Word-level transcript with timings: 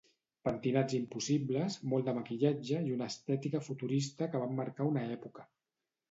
Pentinats 0.47 0.93
impossibles, 0.99 1.75
molt 1.91 2.07
de 2.07 2.15
maquillatge 2.19 2.79
i 2.87 2.93
una 2.95 3.09
estètica 3.13 3.61
futurista 3.67 4.29
que 4.33 4.41
van 4.45 4.55
marcar 4.61 4.89
una 4.93 5.05
època. 5.17 5.45